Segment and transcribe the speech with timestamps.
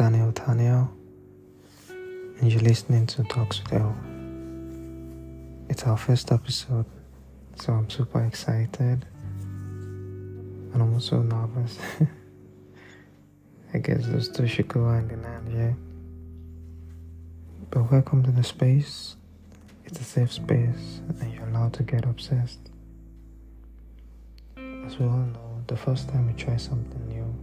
[0.00, 0.90] Daniel Daniel,
[1.90, 3.94] and you're listening to Talks with L.
[5.68, 6.86] It's our first episode,
[7.56, 9.04] so I'm super excited,
[9.42, 11.78] and I'm also nervous.
[13.74, 15.74] I guess those two should go hand in hand, yeah.
[17.70, 19.16] But welcome to the space.
[19.84, 22.70] It's a safe space, and you're allowed to get obsessed.
[24.56, 27.34] As we all know, the first time we try something new,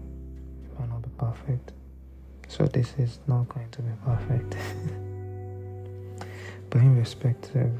[0.66, 1.74] it might not be perfect.
[2.48, 4.56] So this is not going to be perfect.
[6.70, 7.72] but in perspective,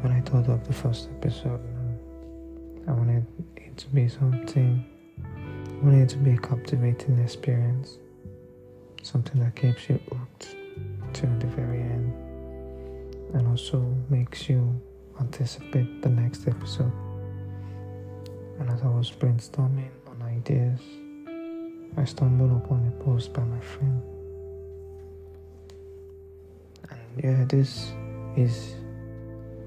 [0.00, 1.60] when I thought of the first episode,
[2.88, 4.84] I wanted it to be something,
[5.24, 7.98] I wanted it to be a captivating experience,
[9.02, 10.56] something that keeps you hooked
[11.12, 12.12] till the very end,
[13.34, 14.80] and also makes you
[15.20, 16.92] anticipate the next episode.
[18.58, 20.80] And as I was brainstorming on ideas,
[21.96, 24.02] I stumbled upon a post by my friend.
[26.90, 27.92] And yeah, this
[28.36, 28.74] is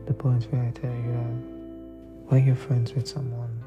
[0.06, 3.64] the point where I tell you that when you're friends with someone,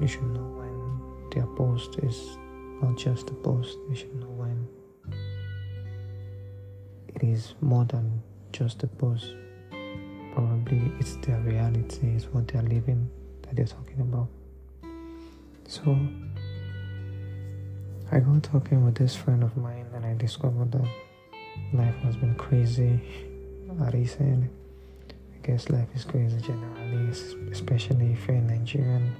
[0.00, 2.38] you should know when their post is
[2.82, 4.66] not just a post, you should know when
[7.14, 8.22] it is more than
[8.52, 9.34] just a post.
[10.34, 13.10] Probably it's their reality, it's what they're living
[13.42, 14.28] that they're talking about.
[15.66, 15.98] So
[18.10, 20.88] I got talking with this friend of mine and I discovered that
[21.74, 22.98] life has been crazy.
[23.92, 24.48] recently.
[25.10, 27.10] I guess life is crazy generally,
[27.52, 29.14] especially if you're in Nigerian.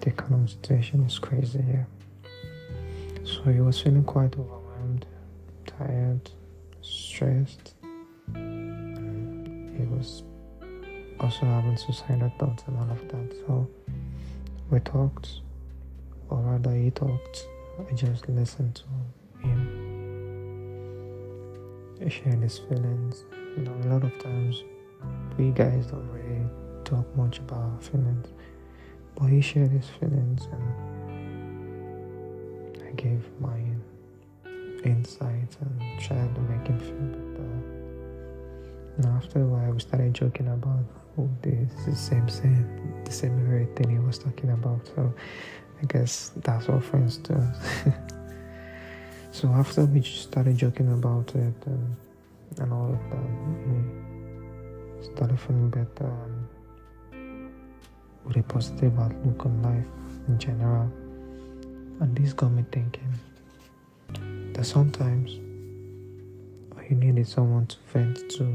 [0.00, 1.86] The economic situation is crazy here.
[3.24, 5.06] So he was feeling quite overwhelmed,
[5.66, 6.30] tired,
[6.82, 7.72] stressed.
[8.34, 10.22] He was
[11.18, 13.34] also having suicidal thoughts and all of that.
[13.46, 13.66] So
[14.70, 15.40] we talked,
[16.28, 17.46] or rather, he talked
[17.88, 18.84] I just listened to
[19.46, 19.90] him
[22.10, 23.24] share his feelings.
[23.56, 24.64] You know, a lot of times
[25.38, 26.44] we guys don't really
[26.84, 28.28] talk much about our feelings,
[29.16, 30.62] but he shared his feelings and
[32.82, 33.58] I gave my
[34.84, 37.50] insights and tried to make him feel better.
[38.96, 40.84] And after a while, we started joking about
[41.18, 44.86] oh, this is the same, same, the same very thing he was talking about.
[44.94, 45.14] So
[45.82, 47.40] I guess that's what friends do.
[49.32, 51.96] so after we started joking about it and,
[52.58, 53.28] and all of that,
[54.98, 57.50] we started feeling better and
[58.24, 60.90] with a positive outlook on life in general.
[62.00, 63.14] And this got me thinking
[64.52, 65.32] that sometimes
[66.76, 68.54] all you need is someone to vent to,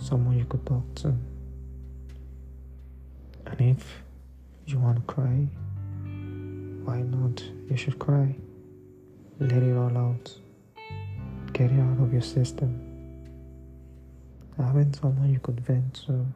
[0.00, 1.14] someone you could talk to.
[3.46, 4.02] And if
[4.66, 5.48] you want to cry,
[6.84, 7.42] why not?
[7.68, 8.34] You should cry.
[9.38, 10.36] Let it all out.
[11.52, 12.80] Get it out of your system.
[14.56, 16.26] Having someone you could vent to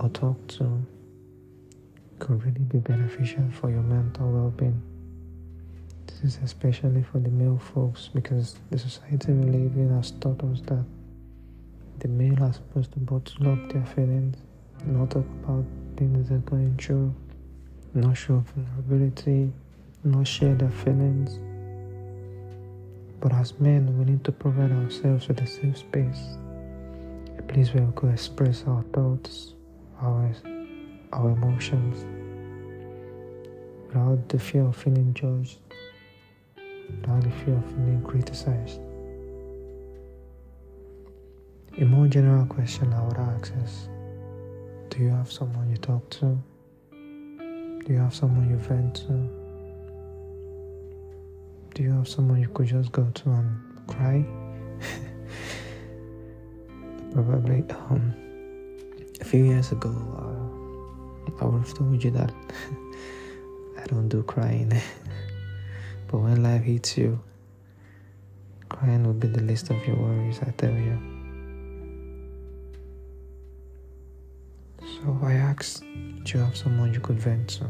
[0.00, 0.84] or talk to
[2.18, 4.80] could really be beneficial for your mental well being.
[6.06, 10.42] This is especially for the male folks because the society we live in has taught
[10.44, 10.84] us that
[11.98, 14.36] the male are supposed to bottle up their feelings,
[14.86, 15.64] not talk about
[15.96, 17.14] things they're going through
[17.96, 19.50] not show vulnerability,
[20.04, 21.38] not share their feelings.
[23.20, 26.36] But as men, we need to provide ourselves with a safe space,
[27.38, 29.54] a place where we could express our thoughts,
[30.00, 30.30] our,
[31.14, 32.04] our emotions,
[33.88, 35.58] without the fear of feeling judged,
[36.90, 38.80] without the fear of feeling criticized.
[41.78, 43.88] A more general question I would ask is
[44.90, 46.38] Do you have someone you talk to?
[47.86, 49.12] Do you have someone you vent to?
[51.72, 54.26] Do you have someone you could just go to and cry?
[57.12, 57.62] Probably.
[57.88, 58.12] Um,
[59.20, 62.34] a few years ago, uh, I would have told you that
[63.78, 64.70] I don't do crying.
[66.08, 67.20] but when life hits you,
[68.68, 71.15] crying will be the least of your worries, I tell you.
[75.06, 75.84] So I asked,
[76.24, 77.66] do you have someone you could vent to?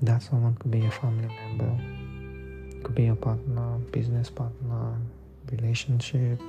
[0.00, 4.96] That someone could be a family member, could be a partner, business partner,
[5.52, 6.40] relationship,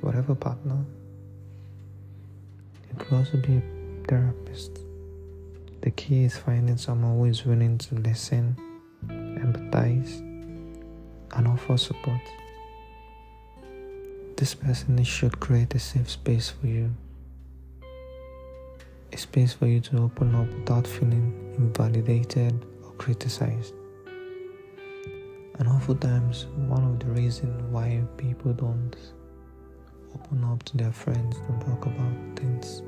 [0.00, 0.84] whatever partner.
[2.90, 3.62] It could also be a
[4.08, 4.80] therapist.
[5.82, 8.56] The key is finding someone who is willing to listen,
[9.06, 12.22] empathize, and offer support.
[14.44, 16.94] This person should create a safe space for you,
[19.10, 22.52] a space for you to open up without feeling invalidated
[22.84, 23.72] or criticized.
[25.58, 28.94] And oftentimes, one of the reasons why people don't
[30.14, 32.82] open up to their friends, don't talk about things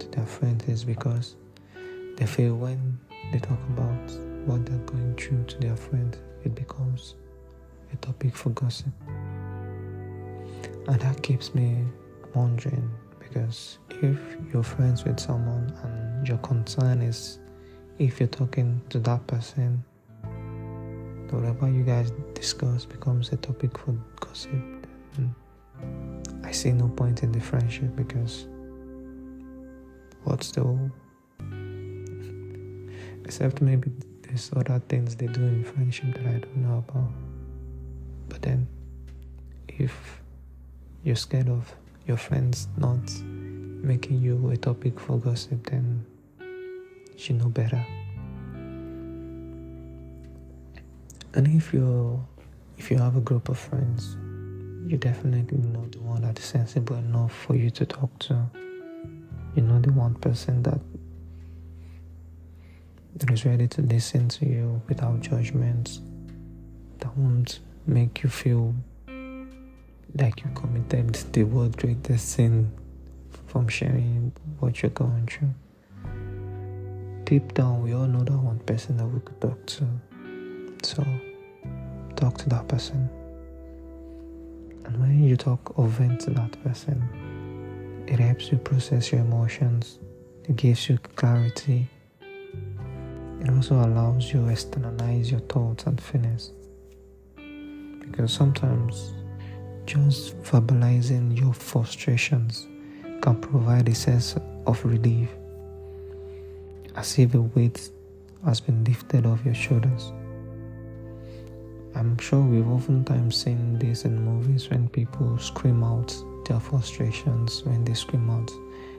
[0.00, 1.36] to their friends is because
[2.18, 2.98] they feel when
[3.32, 4.10] they talk about
[4.44, 7.14] what they're going through to their friends, it becomes
[7.90, 8.92] a topic for gossip.
[10.86, 11.84] And that keeps me
[12.34, 14.18] wondering because if
[14.52, 17.38] you're friends with someone and your concern is
[17.98, 19.84] if you're talking to that person,
[21.30, 24.50] whatever you guys discuss becomes a topic for gossip,
[26.42, 28.46] I see no point in the friendship because
[30.24, 30.90] what's the whole
[33.24, 33.90] except maybe
[34.22, 37.10] there's other things they do in friendship that I don't know about.
[38.28, 38.66] But then,
[39.68, 40.19] if
[41.02, 41.74] you're scared of
[42.06, 46.04] your friends not making you a topic for gossip, then
[47.16, 47.84] you know better.
[51.34, 52.24] And if you
[52.76, 54.16] if you have a group of friends,
[54.86, 58.46] you're definitely know the one that is sensible enough for you to talk to.
[59.54, 60.80] You know the one person that
[63.16, 66.00] that is ready to listen to you without judgments,
[66.98, 68.74] that won't make you feel
[70.14, 72.70] like you committed the world greatest sin
[73.46, 75.54] from sharing what you're going through.
[77.24, 79.84] Deep down, we all know that one person that we could talk to.
[80.82, 81.04] So,
[82.16, 83.08] talk to that person.
[84.84, 90.00] And when you talk or vent to that person, it helps you process your emotions,
[90.48, 91.88] it gives you clarity,
[93.40, 96.50] it also allows you to externalize your thoughts and feelings.
[98.00, 99.12] Because sometimes
[99.90, 102.68] just verbalizing your frustrations
[103.20, 105.28] can provide a sense of relief,
[106.94, 107.90] as if a weight
[108.44, 110.12] has been lifted off your shoulders.
[111.96, 116.14] I'm sure we've oftentimes seen this in movies when people scream out
[116.46, 118.48] their frustrations, when they scream out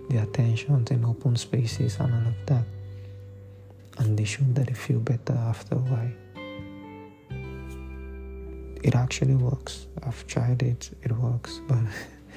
[0.10, 2.66] their tensions in open spaces and all of that.
[3.98, 6.12] And they show that they feel better after a while.
[8.84, 9.86] It actually works.
[10.04, 11.78] I've tried it, it works, but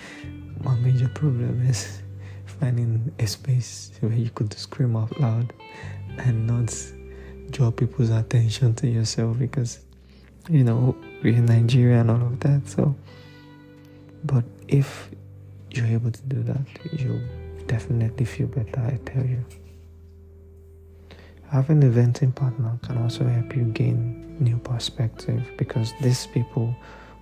[0.62, 2.00] my major problem is
[2.61, 5.52] finding a space where you could scream out loud
[6.19, 6.75] and not
[7.50, 9.81] draw people's attention to yourself because
[10.50, 12.69] you know we're in Nigeria and all of that.
[12.69, 12.94] So,
[14.25, 15.11] but if
[15.70, 17.23] you're able to do that, you'll
[17.67, 18.81] definitely feel better.
[18.81, 19.44] I tell you.
[21.50, 26.75] Having a venting partner can also help you gain new perspective because these people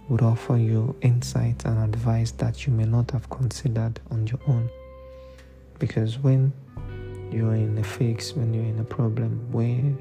[0.09, 4.69] would offer you insight and advice that you may not have considered on your own.
[5.79, 6.53] Because when
[7.31, 9.99] you're in a fix, when you're in a problem, when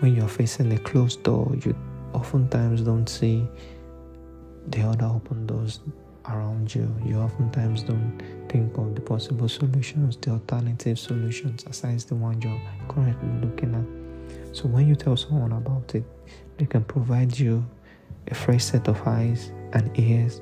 [0.00, 1.76] when you're facing a closed door, you
[2.14, 3.46] oftentimes don't see
[4.68, 5.80] the other open doors
[6.28, 6.94] around you.
[7.04, 12.60] You oftentimes don't think of the possible solutions, the alternative solutions, aside the one you're
[12.88, 13.99] currently looking at.
[14.52, 16.04] So when you tell someone about it,
[16.58, 17.64] they can provide you
[18.28, 20.40] a fresh set of eyes and ears,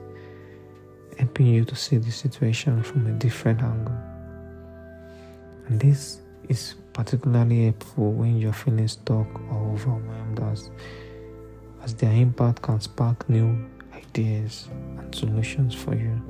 [1.18, 3.96] helping you to see the situation from a different angle.
[5.66, 10.70] And this is particularly helpful when you're feeling stuck or overwhelmed as,
[11.82, 14.68] as their impact can spark new ideas
[14.98, 16.20] and solutions for you.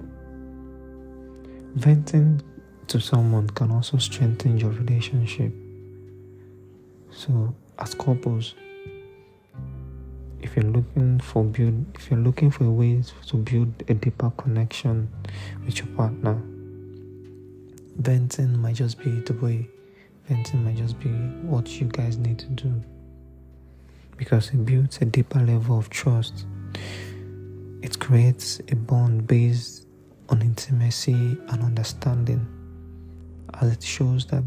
[1.77, 2.43] Venting
[2.89, 5.53] to someone can also strengthen your relationship.
[7.11, 8.55] So, as couples,
[10.41, 15.11] if you're looking for build, if you're looking for ways to build a deeper connection
[15.65, 16.41] with your partner,
[17.97, 19.69] venting might just be the way.
[20.29, 22.83] Venting might just be what you guys need to do.
[24.17, 26.47] Because it builds a deeper level of trust.
[27.83, 29.87] It creates a bond based
[30.29, 32.47] on intimacy and understanding,
[33.61, 34.45] as it shows that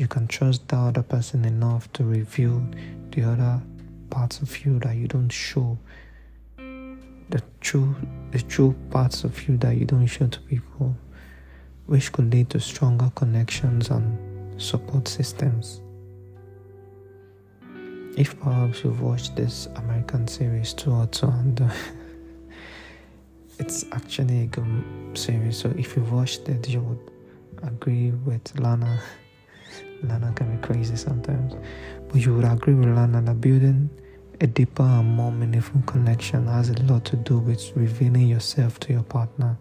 [0.00, 2.66] you can trust the other person enough to reveal
[3.10, 3.60] the other
[4.08, 5.78] parts of you that you don't show
[6.56, 7.94] the true
[8.30, 10.96] the true parts of you that you don't show to people
[11.84, 14.06] which could lead to stronger connections and
[14.60, 15.82] support systems
[18.16, 21.74] if perhaps you've watched this american series Too Hot to Handle uh,
[23.58, 25.58] it's actually a good series.
[25.58, 27.10] So if you've watched it, you would
[27.62, 29.02] agree with Lana.
[30.02, 31.54] Lana can be crazy sometimes,
[32.08, 33.90] but you would agree with Lana that building
[34.40, 38.92] a deeper and more meaningful connection has a lot to do with revealing yourself to
[38.92, 39.58] your partner.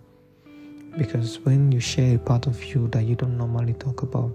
[0.97, 4.33] Because when you share a part of you that you don't normally talk about,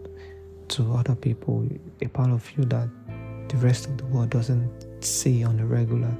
[0.69, 1.67] to other people,
[2.03, 2.89] a part of you that
[3.49, 6.11] the rest of the world doesn't see on the regular.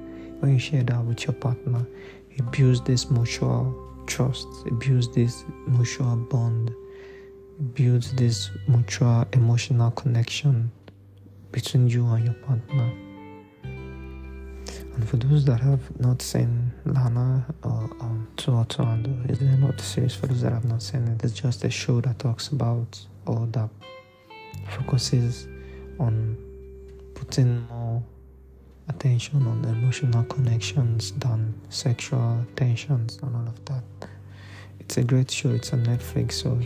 [0.41, 1.87] When you share that with your partner,
[2.31, 3.75] it builds this mutual
[4.07, 6.75] trust, it builds this mutual bond,
[7.75, 10.71] builds this mutual emotional connection
[11.53, 12.93] between you and your partner.
[14.95, 19.39] And for those that have not seen Lana or um, Too Hot to Handle is
[19.39, 20.15] the name of the series.
[20.15, 23.47] For those that have not seen it, it's just a show that talks about or
[23.53, 23.71] that
[24.69, 25.49] focuses
[25.99, 26.37] on
[27.15, 28.03] putting more
[28.89, 33.83] attention on emotional connections than sexual tensions and all of that.
[34.81, 35.51] It's a great show.
[35.51, 36.61] It's on Netflix, so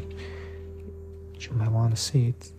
[1.47, 2.53] you might want to see it.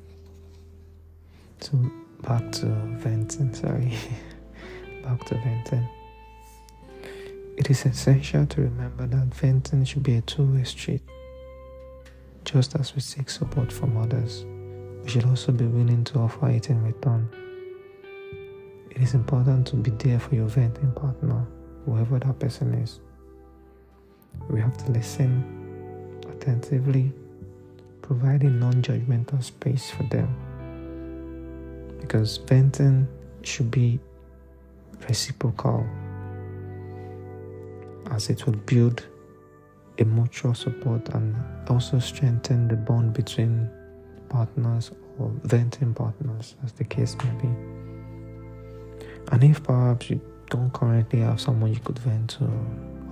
[1.59, 1.77] So
[2.21, 2.65] back to
[2.97, 3.53] venting.
[3.53, 3.93] Sorry.
[5.03, 5.87] back to venting.
[7.57, 11.01] It is essential to remember that venting should be a two way street.
[12.45, 14.45] Just as we seek support from others,
[15.03, 17.29] we should also be willing to offer it in return.
[18.89, 21.45] It is important to be there for your venting partner,
[21.85, 23.01] whoever that person is.
[24.49, 25.43] We have to listen
[26.31, 27.11] attentively,
[28.09, 30.27] providing non judgmental space for them.
[32.01, 33.07] Because venting
[33.43, 33.99] should be
[35.07, 35.85] reciprocal
[38.09, 39.05] as it will build
[39.99, 41.35] a mutual support and
[41.69, 43.69] also strengthen the bond between
[44.27, 44.89] partners
[45.19, 47.47] or venting partners, as the case may be.
[49.31, 52.49] And if perhaps you don't currently have someone you could vent to,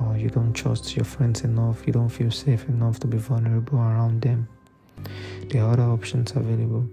[0.04, 3.78] or you don't trust your friends enough, you don't feel safe enough to be vulnerable
[3.78, 4.48] around them,
[5.50, 6.88] there are other options available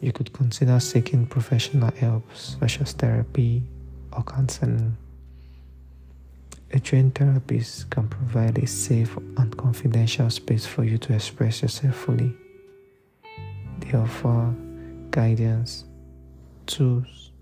[0.00, 3.62] you could consider seeking professional help such as therapy
[4.12, 4.96] or counseling.
[6.72, 11.96] A trained therapist can provide a safe and confidential space for you to express yourself
[11.96, 12.32] fully.
[13.80, 14.54] They offer
[15.10, 15.84] guidance,
[16.66, 17.32] tools,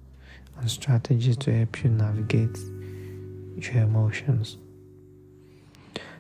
[0.58, 2.56] and strategies to help you navigate
[3.56, 4.58] your emotions.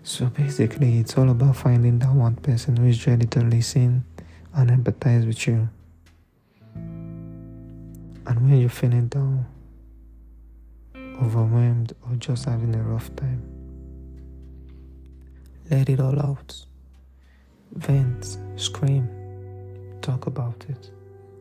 [0.06, 4.04] So basically, it's all about finding that one person who is ready to listen
[4.54, 5.68] and empathize with you.
[6.76, 9.44] And when you're feeling down,
[11.20, 13.42] overwhelmed, or just having a rough time,
[15.72, 16.54] let it all out.
[17.72, 19.08] Vent, scream,
[20.02, 20.88] talk about it.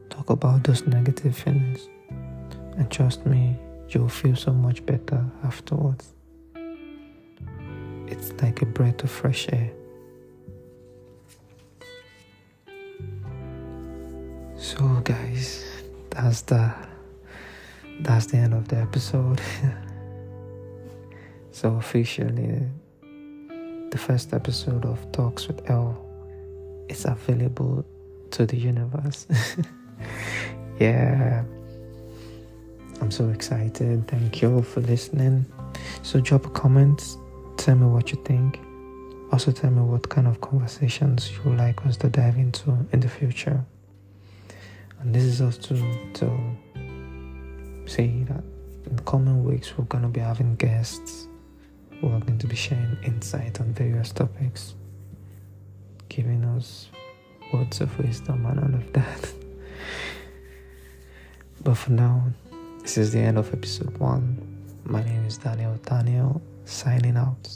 [0.09, 1.87] Talk about those negative feelings.
[2.77, 6.14] And trust me, you'll feel so much better afterwards.
[8.07, 9.71] It's like a breath of fresh air.
[14.57, 15.65] So, guys,
[16.09, 16.73] that's the
[17.99, 19.41] that's the end of the episode.
[21.51, 22.61] so officially,
[23.89, 26.05] the first episode of Talks with L
[26.89, 27.85] is available
[28.31, 29.27] to the universe.
[30.79, 31.43] yeah,
[33.01, 34.07] I'm so excited.
[34.07, 35.45] Thank you all for listening.
[36.03, 37.17] So drop a comment.
[37.65, 38.59] Tell me what you think.
[39.31, 42.99] Also, tell me what kind of conversations you would like us to dive into in
[42.99, 43.65] the future.
[44.99, 45.73] And this is also
[46.13, 46.29] to
[47.87, 48.43] say that
[48.85, 51.27] in the coming weeks we're going to be having guests
[51.89, 54.75] who are going to be sharing insight on various topics,
[56.07, 56.89] giving us
[57.51, 59.33] words of wisdom and all of that.
[61.63, 62.25] but for now,
[62.83, 64.37] this is the end of episode one.
[64.83, 67.47] My name is Daniel Daniel, signing out.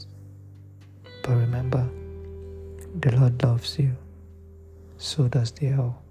[1.23, 1.87] But remember,
[2.99, 3.95] the Lord loves you,
[4.97, 6.01] so does the hell.